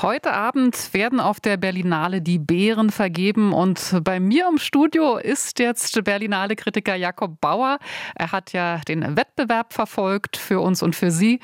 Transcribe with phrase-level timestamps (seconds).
[0.00, 5.58] Heute Abend werden auf der Berlinale die Beeren vergeben und bei mir im Studio ist
[5.58, 7.78] jetzt Berlinale-Kritiker Jakob Bauer.
[8.14, 11.40] Er hat ja den Wettbewerb verfolgt für uns und für Sie.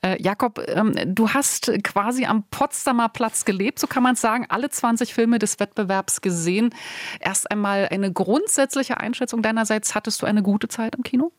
[0.00, 4.70] Äh, Jakob, ähm, du hast quasi am Potsdamer Platz gelebt, so kann man sagen, alle
[4.70, 6.74] 20 Filme des Wettbewerbs gesehen.
[7.20, 9.94] Erst einmal eine grundsätzliche Einschätzung deinerseits.
[9.94, 11.30] Hattest du eine gute Zeit im Kino?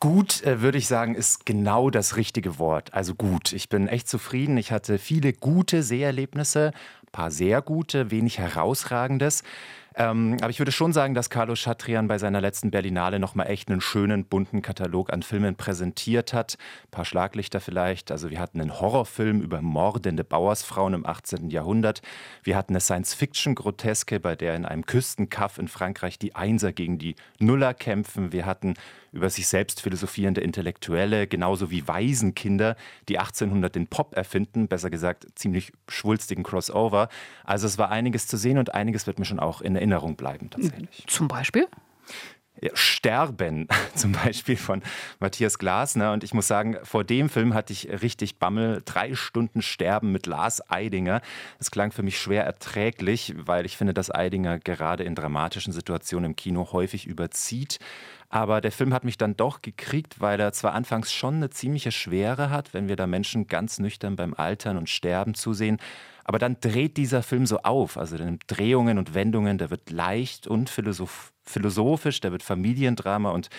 [0.00, 2.94] Gut, äh, würde ich sagen, ist genau das richtige Wort.
[2.94, 3.52] Also gut.
[3.52, 4.56] Ich bin echt zufrieden.
[4.56, 6.72] Ich hatte viele gute Seherlebnisse,
[7.02, 9.42] ein paar sehr gute, wenig herausragendes.
[9.96, 13.70] Ähm, aber ich würde schon sagen, dass Carlo Chatrian bei seiner letzten Berlinale nochmal echt
[13.70, 16.58] einen schönen, bunten Katalog an Filmen präsentiert hat.
[16.84, 18.10] Ein paar Schlaglichter vielleicht.
[18.10, 21.50] Also wir hatten einen Horrorfilm über mordende Bauersfrauen im 18.
[21.50, 22.02] Jahrhundert.
[22.42, 27.16] Wir hatten eine Science-Fiction-Groteske, bei der in einem Küstenkaff in Frankreich die Einser gegen die
[27.38, 28.32] Nuller kämpfen.
[28.32, 28.74] Wir hatten
[29.12, 32.76] über sich selbst philosophierende Intellektuelle, genauso wie Waisenkinder,
[33.08, 37.08] die 1800 den Pop erfinden, besser gesagt ziemlich schwulstigen Crossover.
[37.44, 40.50] Also es war einiges zu sehen und einiges wird mir schon auch in Erinnerung bleiben
[40.50, 41.04] tatsächlich.
[41.06, 41.66] Zum Beispiel?
[42.60, 44.82] Ja, Sterben zum Beispiel von
[45.18, 46.12] Matthias Glasner.
[46.12, 48.82] Und ich muss sagen, vor dem Film hatte ich richtig Bammel.
[48.84, 51.22] Drei Stunden Sterben mit Lars Eidinger.
[51.58, 56.32] Das klang für mich schwer erträglich, weil ich finde, dass Eidinger gerade in dramatischen Situationen
[56.32, 57.78] im Kino häufig überzieht.
[58.30, 61.90] Aber der Film hat mich dann doch gekriegt, weil er zwar anfangs schon eine ziemliche
[61.90, 65.78] Schwere hat, wenn wir da Menschen ganz nüchtern beim Altern und Sterben zusehen,
[66.24, 70.46] aber dann dreht dieser Film so auf, also in Drehungen und Wendungen, der wird leicht
[70.46, 73.50] und philosophisch, der wird Familiendrama und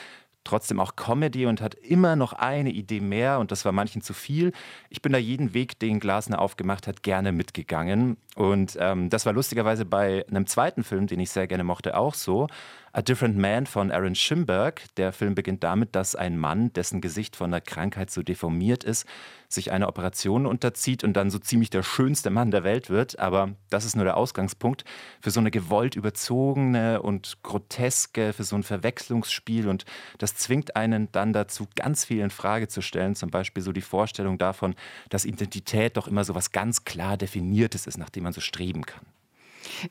[0.44, 4.14] trotzdem auch Comedy und hat immer noch eine Idee mehr und das war manchen zu
[4.14, 4.52] viel.
[4.90, 9.34] Ich bin da jeden Weg, den Glasner aufgemacht hat, gerne mitgegangen und ähm, das war
[9.34, 12.48] lustigerweise bei einem zweiten Film, den ich sehr gerne mochte, auch so.
[12.94, 14.84] A Different Man von Aaron Schimberg.
[14.98, 19.06] Der Film beginnt damit, dass ein Mann, dessen Gesicht von der Krankheit so deformiert ist,
[19.48, 23.18] sich einer Operation unterzieht und dann so ziemlich der schönste Mann der Welt wird.
[23.18, 24.84] Aber das ist nur der Ausgangspunkt
[25.22, 29.70] für so eine gewollt überzogene und groteske, für so ein Verwechslungsspiel.
[29.70, 29.86] Und
[30.18, 33.16] das zwingt einen dann dazu, ganz viel in Frage zu stellen.
[33.16, 34.76] Zum Beispiel so die Vorstellung davon,
[35.10, 38.86] dass Identität doch immer so was ganz klar Definiertes ist, nach dem man so streben
[38.86, 39.06] kann.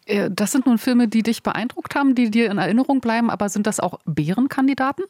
[0.06, 3.48] Äh, das sind nun Filme, die dich beeindruckt haben, die dir in Erinnerung bleiben, aber
[3.48, 5.04] sind das auch Bärenkandidaten?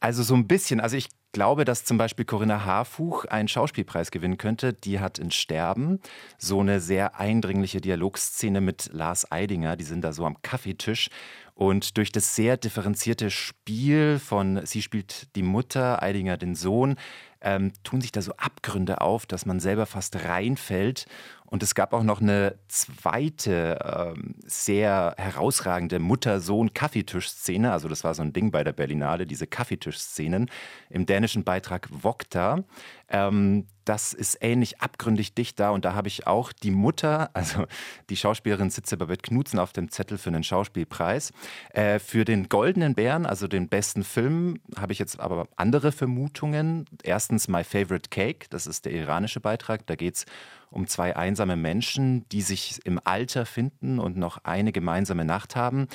[0.00, 0.80] Also so ein bisschen.
[0.80, 4.72] Also ich glaube, dass zum Beispiel Corinna Harfuch einen Schauspielpreis gewinnen könnte.
[4.72, 6.00] Die hat in Sterben
[6.38, 9.76] so eine sehr eindringliche Dialogszene mit Lars Eidinger.
[9.76, 11.10] Die sind da so am Kaffeetisch.
[11.56, 16.96] Und durch das sehr differenzierte Spiel von sie spielt die Mutter, Eidinger den Sohn,
[17.40, 21.06] ähm, tun sich da so Abgründe auf, dass man selber fast reinfällt.
[21.48, 23.78] Und es gab auch noch eine zweite
[24.16, 27.70] ähm, sehr herausragende Mutter-Sohn-Kaffeetisch-Szene.
[27.70, 30.50] Also das war so ein Ding bei der Berlinale, diese Kaffeetisch-Szenen
[30.90, 32.64] im dänischen Beitrag Vokta.
[33.08, 37.66] Ähm, das ist ähnlich abgründig dicht da und da habe ich auch die Mutter, also
[38.10, 41.32] die Schauspielerin Sitze Babette Knutzen auf dem Zettel für einen Schauspielpreis.
[41.70, 46.86] Äh, für den Goldenen Bären, also den besten Film, habe ich jetzt aber andere Vermutungen.
[47.26, 49.84] Erstens My Favorite Cake, das ist der iranische Beitrag.
[49.86, 50.26] Da geht es
[50.70, 55.88] um zwei einsame Menschen, die sich im Alter finden und noch eine gemeinsame Nacht haben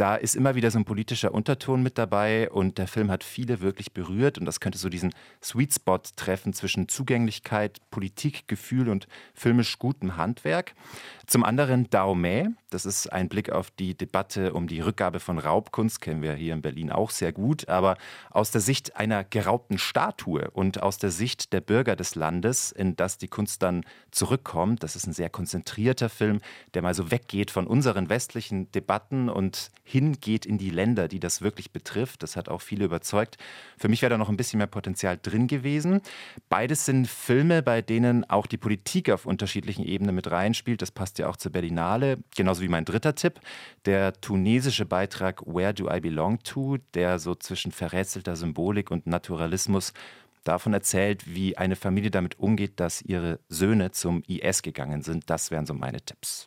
[0.00, 3.60] da ist immer wieder so ein politischer Unterton mit dabei und der Film hat viele
[3.60, 5.12] wirklich berührt und das könnte so diesen
[5.42, 10.74] Sweet Spot treffen zwischen Zugänglichkeit, Politik, Gefühl und filmisch gutem Handwerk.
[11.26, 16.00] Zum anderen Daomé, das ist ein Blick auf die Debatte um die Rückgabe von Raubkunst,
[16.00, 17.98] kennen wir hier in Berlin auch sehr gut, aber
[18.30, 22.96] aus der Sicht einer geraubten Statue und aus der Sicht der Bürger des Landes, in
[22.96, 24.82] das die Kunst dann zurückkommt.
[24.82, 26.40] Das ist ein sehr konzentrierter Film,
[26.72, 31.42] der mal so weggeht von unseren westlichen Debatten und hingeht in die Länder, die das
[31.42, 32.22] wirklich betrifft.
[32.22, 33.36] Das hat auch viele überzeugt.
[33.78, 36.00] Für mich wäre da noch ein bisschen mehr Potenzial drin gewesen.
[36.48, 40.82] Beides sind Filme, bei denen auch die Politik auf unterschiedlichen Ebenen mit reinspielt.
[40.82, 42.18] Das passt ja auch zur Berlinale.
[42.36, 43.40] Genauso wie mein dritter Tipp,
[43.84, 49.92] der tunesische Beitrag Where Do I Belong To, der so zwischen verrätselter Symbolik und Naturalismus
[50.44, 55.28] davon erzählt, wie eine Familie damit umgeht, dass ihre Söhne zum IS gegangen sind.
[55.28, 56.46] Das wären so meine Tipps.